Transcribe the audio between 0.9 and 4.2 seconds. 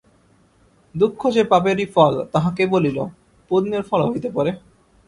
দুঃখ যে পাপেরই ফল তাহা কে বলিল, পুণ্যের ফলও